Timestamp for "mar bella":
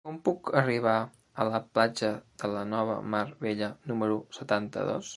3.17-3.73